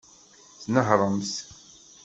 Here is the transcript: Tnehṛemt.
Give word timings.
Tnehṛemt. 0.61 1.33